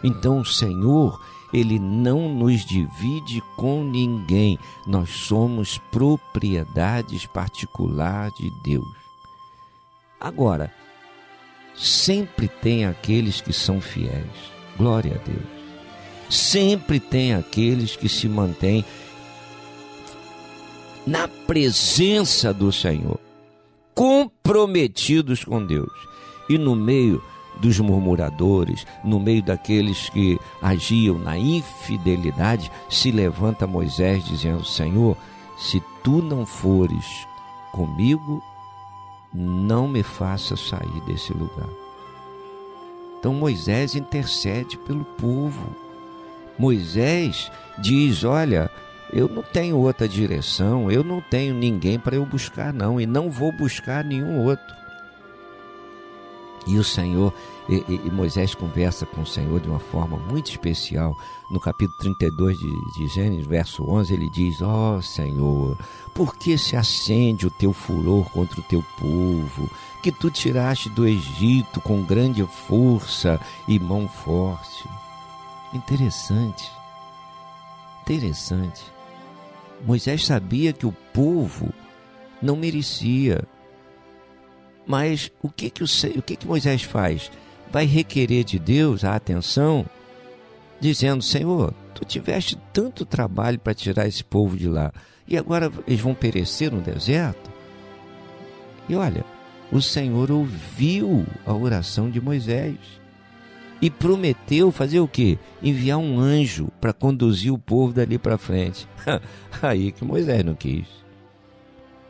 [0.03, 1.19] Então, o Senhor
[1.51, 4.57] ele não nos divide com ninguém.
[4.85, 8.87] Nós somos propriedades particular de Deus.
[10.19, 10.71] Agora,
[11.75, 14.27] sempre tem aqueles que são fiéis.
[14.77, 15.59] Glória a Deus.
[16.29, 18.85] Sempre tem aqueles que se mantêm
[21.09, 23.19] na presença do Senhor,
[23.95, 25.91] comprometidos com Deus.
[26.47, 27.21] E no meio
[27.59, 35.17] dos murmuradores, no meio daqueles que agiam na infidelidade, se levanta Moisés dizendo: Senhor,
[35.57, 37.05] se tu não fores
[37.71, 38.43] comigo,
[39.33, 41.69] não me faça sair desse lugar.
[43.17, 45.75] Então Moisés intercede pelo povo.
[46.57, 48.69] Moisés diz: Olha,
[49.11, 53.29] eu não tenho outra direção, eu não tenho ninguém para eu buscar, não, e não
[53.29, 54.79] vou buscar nenhum outro.
[56.67, 57.33] E o Senhor,
[57.67, 61.17] e, e, Moisés conversa com o Senhor de uma forma muito especial.
[61.49, 65.77] No capítulo 32 de, de Gênesis, verso 11, ele diz: Ó oh, Senhor,
[66.13, 69.67] por que se acende o teu furor contra o teu povo,
[70.03, 74.87] que tu tiraste do Egito com grande força e mão forte?
[75.73, 76.71] Interessante,
[78.01, 78.98] interessante.
[79.85, 81.73] Moisés sabia que o povo
[82.41, 83.47] não merecia
[84.89, 85.85] mas o que que, o,
[86.17, 87.31] o que que Moisés faz?
[87.71, 89.85] Vai requerer de Deus a atenção,
[90.79, 94.91] dizendo: Senhor, tu tiveste tanto trabalho para tirar esse povo de lá,
[95.27, 97.51] e agora eles vão perecer no deserto?
[98.89, 99.23] E olha,
[99.71, 102.75] o Senhor ouviu a oração de Moisés
[103.81, 105.37] e prometeu fazer o quê?
[105.61, 108.87] Enviar um anjo para conduzir o povo dali para frente.
[109.61, 110.87] Aí que Moisés não quis.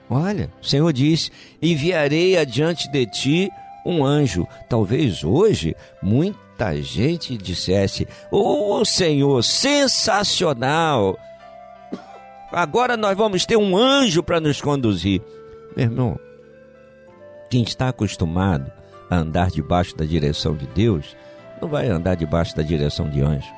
[0.09, 3.51] Olha, o Senhor diz: enviarei adiante de ti
[3.86, 4.47] um anjo.
[4.67, 11.17] Talvez hoje muita gente dissesse: Ô oh, Senhor, sensacional!
[12.51, 15.22] Agora nós vamos ter um anjo para nos conduzir.
[15.76, 16.20] Meu irmão,
[17.49, 18.72] quem está acostumado
[19.09, 21.15] a andar debaixo da direção de Deus,
[21.62, 23.51] não vai andar debaixo da direção de anjo.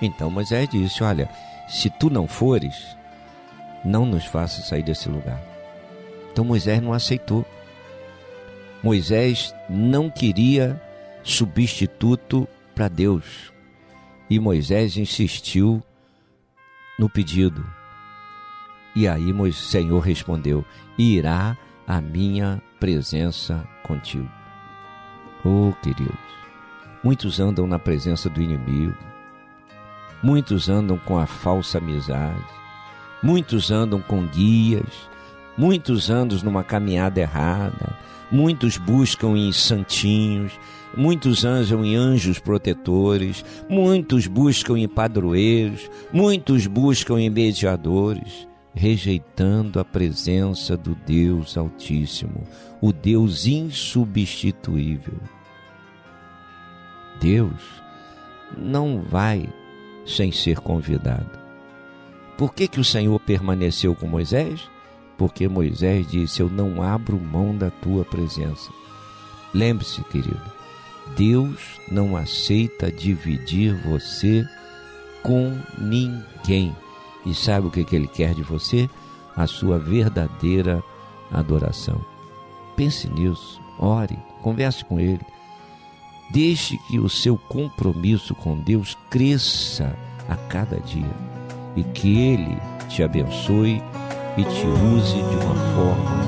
[0.00, 1.28] Então Moisés disse: Olha,
[1.68, 2.96] se tu não fores,
[3.84, 5.40] não nos faça sair desse lugar.
[6.32, 7.44] Então Moisés não aceitou.
[8.82, 10.80] Moisés não queria
[11.22, 13.52] substituto para Deus.
[14.28, 15.82] E Moisés insistiu
[16.98, 17.64] no pedido.
[18.94, 20.64] E aí o Senhor respondeu:
[20.98, 21.56] Irá
[21.86, 24.30] a minha presença contigo.
[25.44, 26.16] Oh, queridos,
[27.02, 28.96] muitos andam na presença do inimigo,
[30.22, 32.44] muitos andam com a falsa amizade,
[33.22, 35.08] muitos andam com guias,
[35.56, 37.96] muitos anos numa caminhada errada,
[38.30, 40.52] muitos buscam em santinhos,
[40.96, 49.84] muitos andam em anjos protetores, muitos buscam em padroeiros, muitos buscam em mediadores, rejeitando a
[49.84, 52.44] presença do Deus Altíssimo,
[52.80, 55.18] o Deus insubstituível.
[57.22, 57.82] Deus
[58.58, 59.48] não vai
[60.04, 61.40] sem ser convidado.
[62.36, 64.68] Por que, que o Senhor permaneceu com Moisés?
[65.22, 68.72] porque Moisés disse: Eu não abro mão da tua presença.
[69.54, 70.42] Lembre-se, querido,
[71.16, 74.44] Deus não aceita dividir você
[75.22, 76.74] com ninguém.
[77.24, 78.90] E sabe o que, que Ele quer de você?
[79.36, 80.82] A sua verdadeira
[81.30, 82.04] adoração.
[82.74, 85.24] Pense nisso, ore, converse com Ele.
[86.32, 89.94] Deixe que o seu compromisso com Deus cresça
[90.26, 91.14] a cada dia
[91.76, 92.56] e que Ele
[92.88, 93.82] te abençoe
[94.38, 96.24] e te use de uma forma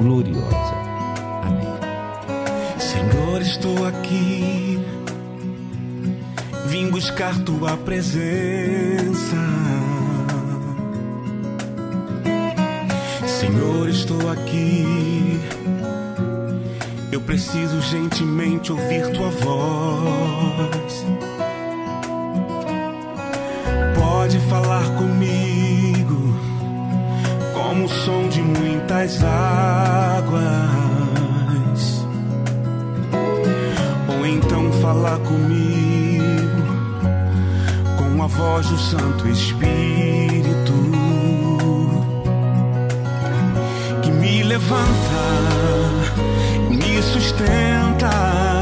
[0.00, 0.74] gloriosa.
[1.44, 1.68] Amém.
[2.76, 4.80] Senhor, estou aqui,
[6.66, 9.36] vim buscar tua presença.
[13.24, 15.38] Senhor, estou aqui.
[17.16, 21.06] Eu preciso gentilmente ouvir tua voz.
[23.98, 26.38] Pode falar comigo
[27.54, 30.44] como o som de muitas águas.
[34.10, 36.26] Ou então falar comigo
[37.96, 40.74] com a voz do Santo Espírito
[44.02, 45.55] que me levanta,
[47.18, 48.55] sustenta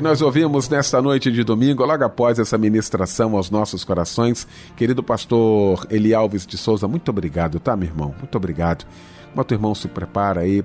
[0.00, 4.48] que nós ouvimos nesta noite de domingo, logo após essa ministração aos nossos corações.
[4.74, 8.14] Querido pastor Eli Alves de Souza, muito obrigado, tá, meu irmão?
[8.18, 8.86] Muito obrigado.
[9.30, 10.64] Enquanto o irmão se prepara aí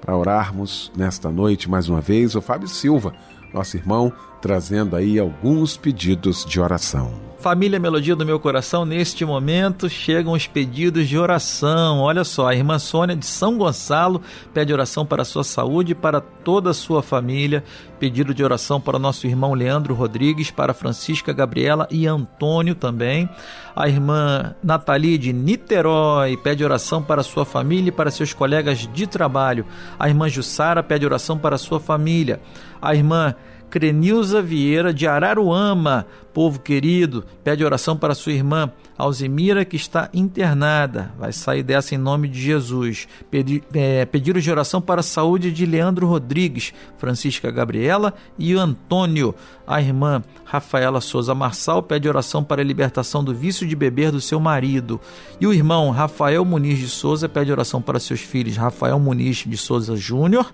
[0.00, 3.14] para orarmos nesta noite mais uma vez, o Fábio Silva,
[3.54, 7.30] nosso irmão, trazendo aí alguns pedidos de oração.
[7.40, 12.00] Família Melodia do Meu Coração, neste momento chegam os pedidos de oração.
[12.00, 14.20] Olha só, a irmã Sônia de São Gonçalo
[14.52, 17.64] pede oração para a sua saúde e para toda a sua família.
[17.98, 23.26] Pedido de oração para o nosso irmão Leandro Rodrigues, para Francisca Gabriela e Antônio também.
[23.74, 29.06] A irmã Nathalie de Niterói pede oração para sua família e para seus colegas de
[29.06, 29.64] trabalho.
[29.98, 32.38] A irmã Jussara pede oração para sua família.
[32.82, 33.34] A irmã
[33.70, 36.04] Crenilza Vieira de Araruama,
[36.34, 41.12] povo querido, pede oração para sua irmã Alzimira, que está internada.
[41.18, 43.08] Vai sair dessa em nome de Jesus.
[43.30, 49.34] Pedi, é, pediram de oração para a saúde de Leandro Rodrigues, Francisca Gabriela e Antônio.
[49.66, 54.20] A irmã Rafaela Souza Marçal pede oração para a libertação do vício de beber do
[54.20, 55.00] seu marido.
[55.40, 59.56] E o irmão Rafael Muniz de Souza pede oração para seus filhos Rafael Muniz de
[59.56, 60.52] Souza Júnior.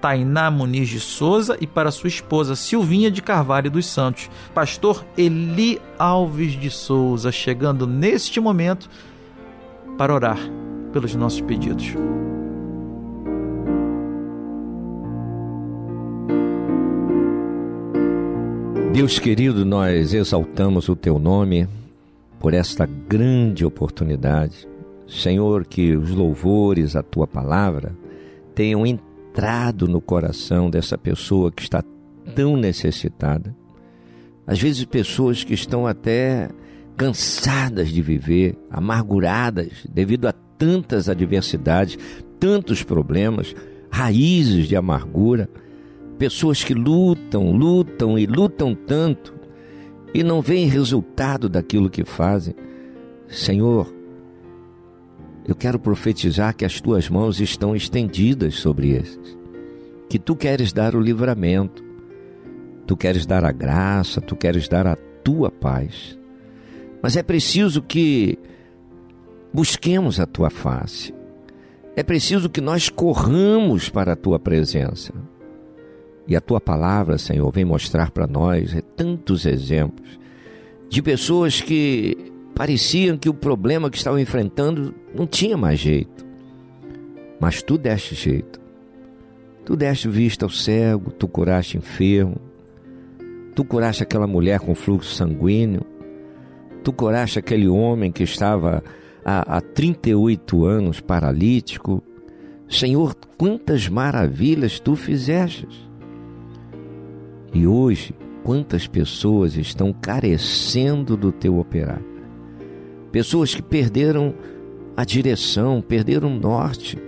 [0.00, 4.30] Tainá Muniz de Souza e para sua esposa Silvinha de Carvalho dos Santos.
[4.54, 8.88] Pastor Eli Alves de Souza, chegando neste momento
[9.96, 10.38] para orar
[10.92, 11.94] pelos nossos pedidos.
[18.92, 21.68] Deus querido, nós exaltamos o teu nome
[22.40, 24.66] por esta grande oportunidade.
[25.06, 27.94] Senhor, que os louvores à tua palavra
[28.54, 28.86] tenham
[29.36, 31.84] entrado no coração dessa pessoa que está
[32.34, 33.54] tão necessitada.
[34.46, 36.48] Às vezes, pessoas que estão até
[36.96, 41.98] cansadas de viver, amarguradas devido a tantas adversidades,
[42.40, 43.54] tantos problemas,
[43.90, 45.50] raízes de amargura
[46.18, 49.34] pessoas que lutam, lutam e lutam tanto
[50.14, 52.54] e não veem resultado daquilo que fazem.
[53.28, 53.94] Senhor,
[55.46, 59.38] eu quero profetizar que as tuas mãos estão estendidas sobre esses,
[60.08, 61.84] que tu queres dar o livramento,
[62.86, 66.18] tu queres dar a graça, tu queres dar a tua paz.
[67.02, 68.38] Mas é preciso que
[69.52, 71.14] busquemos a tua face.
[71.94, 75.14] É preciso que nós corramos para a tua presença.
[76.28, 80.18] E a tua palavra, Senhor, vem mostrar para nós é, tantos exemplos
[80.88, 86.26] de pessoas que pareciam que o problema que estavam enfrentando não tinha mais jeito.
[87.40, 88.60] Mas tu deste jeito.
[89.64, 92.36] Tu deste vista ao cego, tu curaste enfermo,
[93.54, 95.82] tu curaste aquela mulher com fluxo sanguíneo,
[96.84, 98.84] tu curaste aquele homem que estava
[99.24, 102.00] há, há 38 anos paralítico.
[102.68, 105.84] Senhor, quantas maravilhas tu fizestes.
[107.52, 108.14] E hoje,
[108.44, 112.02] quantas pessoas estão carecendo do teu operar?
[113.10, 114.34] Pessoas que perderam
[114.96, 116.98] a direção, perderam o norte,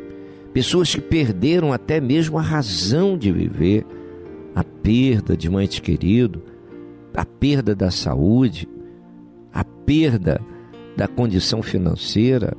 [0.53, 3.87] pessoas que perderam até mesmo a razão de viver,
[4.55, 6.43] a perda de um ente querido,
[7.15, 8.69] a perda da saúde,
[9.53, 10.41] a perda
[10.97, 12.57] da condição financeira,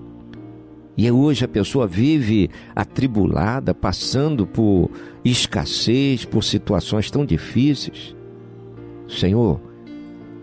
[0.97, 4.89] e hoje a pessoa vive atribulada, passando por
[5.23, 8.13] escassez, por situações tão difíceis.
[9.07, 9.61] Senhor,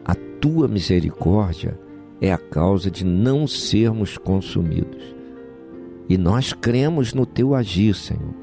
[0.03, 1.79] a tua misericórdia
[2.21, 5.15] é a causa de não sermos consumidos.
[6.09, 8.35] E nós cremos no teu agir, Senhor.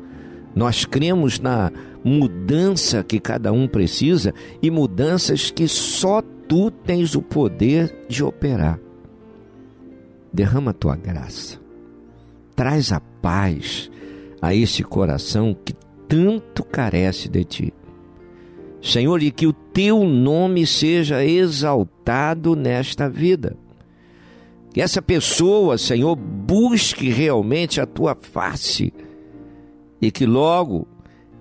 [0.55, 1.71] Nós cremos na
[2.03, 8.79] mudança que cada um precisa e mudanças que só tu tens o poder de operar.
[10.31, 11.63] Derrama a tua graça
[12.55, 13.89] traz a paz
[14.41, 15.73] a esse coração que
[16.07, 17.73] tanto carece de ti.
[18.81, 23.55] Senhor, e que o teu nome seja exaltado nesta vida.
[24.73, 28.91] Que essa pessoa, Senhor, busque realmente a tua face
[30.01, 30.87] e que logo,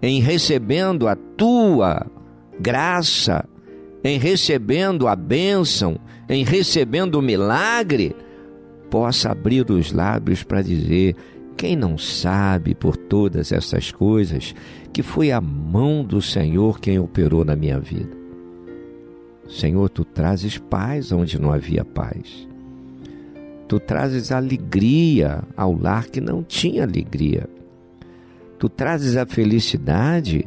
[0.03, 2.07] em recebendo a tua
[2.61, 3.49] graça,
[4.05, 8.15] em recebendo a bênção, em recebendo o milagre,
[8.91, 11.17] possa abrir os lábios para dizer:
[11.57, 14.55] quem não sabe por todas essas coisas
[14.93, 18.15] que foi a mão do Senhor quem operou na minha vida?
[19.49, 22.52] Senhor, tu trazes paz onde não havia paz.
[23.73, 27.49] Tu trazes alegria ao lar que não tinha alegria.
[28.59, 30.47] Tu trazes a felicidade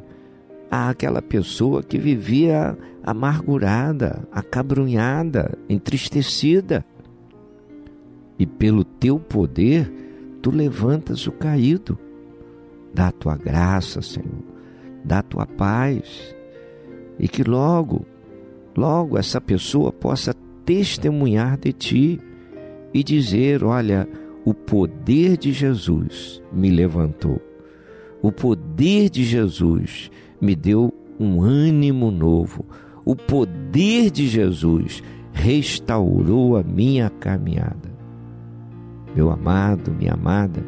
[0.70, 6.86] àquela pessoa que vivia amargurada, acabrunhada, entristecida
[8.38, 9.92] e pelo teu poder
[10.40, 11.98] tu levantas o caído.
[12.94, 14.44] Dá a tua graça, Senhor,
[15.04, 16.36] dá a tua paz,
[17.18, 18.06] e que logo,
[18.78, 20.32] logo essa pessoa possa
[20.64, 22.22] testemunhar de ti
[22.96, 24.08] e dizer: Olha,
[24.46, 27.42] o poder de Jesus me levantou,
[28.22, 32.66] o poder de Jesus me deu um ânimo novo,
[33.04, 37.94] o poder de Jesus restaurou a minha caminhada.
[39.14, 40.64] Meu amado, minha amada,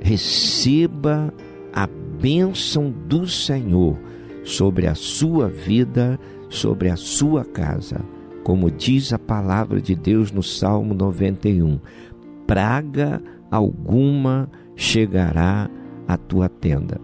[0.00, 1.32] receba
[1.72, 1.86] a
[2.20, 3.96] bênção do Senhor
[4.42, 8.00] sobre a sua vida, sobre a sua casa.
[8.42, 11.78] Como diz a palavra de Deus no Salmo 91,
[12.46, 15.70] praga alguma chegará
[16.08, 17.00] à tua tenda.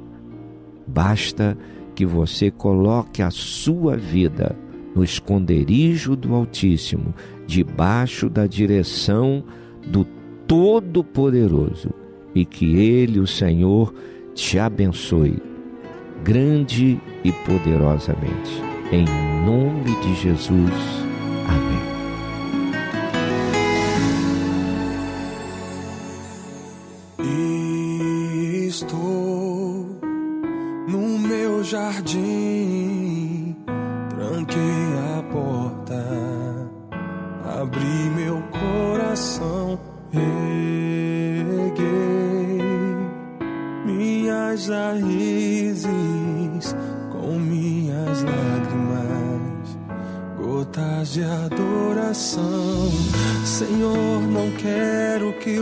[0.86, 1.57] Basta
[1.95, 4.57] que você coloque a sua vida
[4.95, 7.14] no esconderijo do Altíssimo,
[7.47, 9.45] debaixo da direção
[9.86, 10.05] do
[10.47, 11.91] Todo-Poderoso,
[12.34, 13.95] e que Ele, o Senhor,
[14.34, 15.41] te abençoe
[16.24, 18.62] grande e poderosamente.
[18.93, 19.05] Em
[19.45, 21.08] nome de Jesus.
[21.49, 21.81] Amém.
[21.81, 21.98] Estou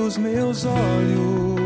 [0.07, 1.65] os meus olhos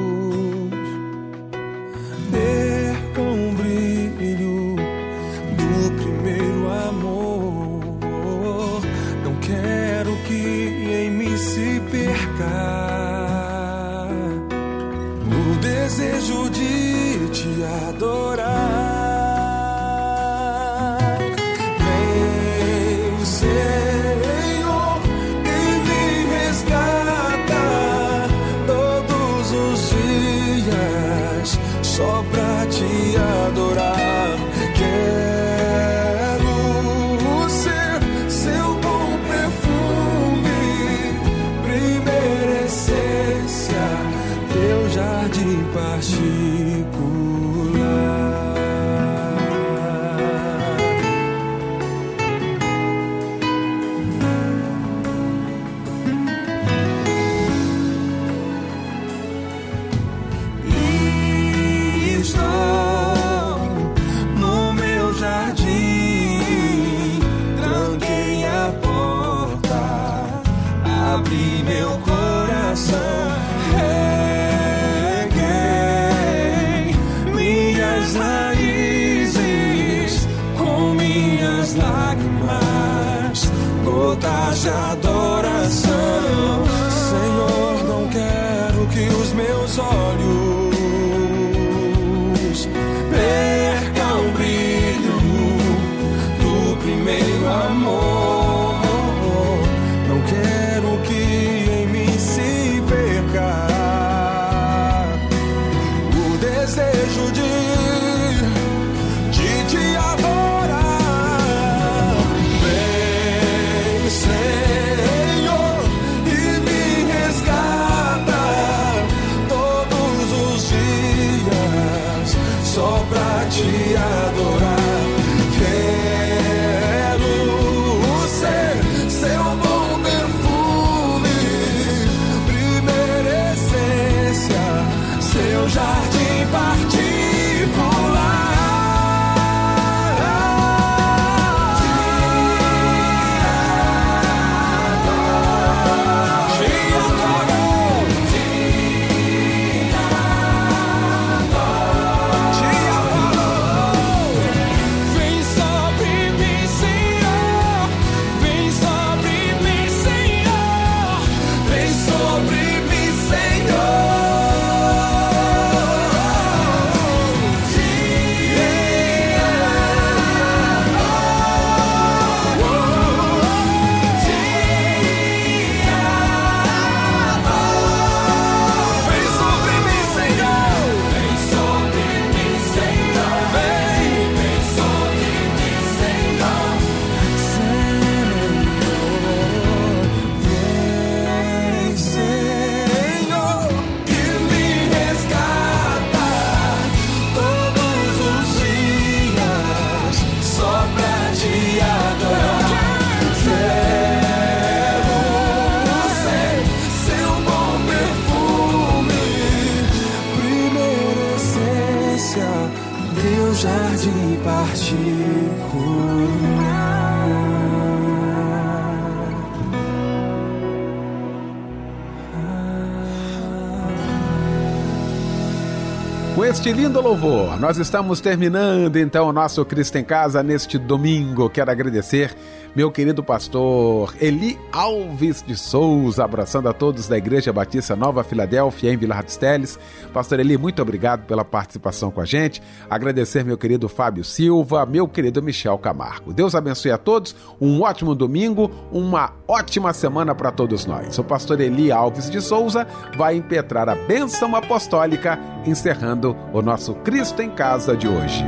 [226.34, 231.50] Com este lindo louvor, nós estamos terminando então o nosso Cristo em Casa neste domingo.
[231.50, 232.34] Quero agradecer
[232.74, 238.92] meu querido pastor Eli Alves de Souza, abraçando a todos da Igreja Batista Nova Filadélfia,
[238.92, 239.76] em Vila Teles.
[240.12, 242.62] Pastor Eli, muito obrigado pela participação com a gente.
[242.88, 246.32] Agradecer meu querido Fábio Silva, meu querido Michel Camargo.
[246.32, 251.18] Deus abençoe a todos, um ótimo domingo, uma ótima semana para todos nós.
[251.18, 257.42] O pastor Eli Alves de Souza vai impetrar a bênção apostólica, encerrando o nosso Cristo
[257.42, 258.44] em Casa de hoje.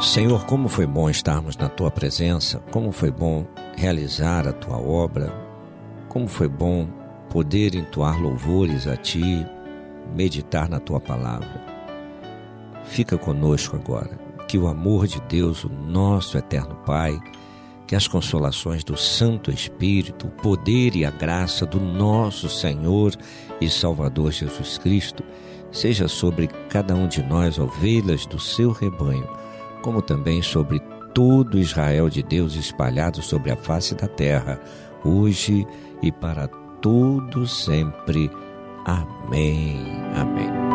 [0.00, 3.44] Senhor, como foi bom estarmos na tua presença, como foi bom
[3.76, 5.32] realizar a tua obra,
[6.08, 6.88] como foi bom
[7.28, 9.46] poder entoar louvores a ti,
[10.14, 11.62] meditar na tua palavra.
[12.84, 17.20] Fica conosco agora, que o amor de Deus, o nosso eterno Pai,
[17.88, 23.16] que as consolações do Santo Espírito, o poder e a graça do nosso Senhor
[23.60, 25.24] e Salvador Jesus Cristo,
[25.72, 29.26] seja sobre cada um de nós, ovelhas do seu rebanho
[29.82, 30.80] como também sobre
[31.14, 34.60] todo Israel de Deus espalhado sobre a face da terra,
[35.04, 35.66] hoje
[36.02, 36.48] e para
[36.80, 38.30] todo sempre.
[38.84, 39.78] Amém.
[40.14, 40.67] Amém.